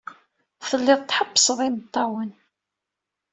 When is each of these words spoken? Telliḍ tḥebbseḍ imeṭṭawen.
Telliḍ 0.67 1.01
tḥebbseḍ 1.03 1.59
imeṭṭawen. 1.67 2.31